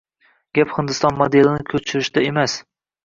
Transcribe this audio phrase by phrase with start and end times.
[0.59, 2.57] Gap Hindiston modelini koʻchirishda emas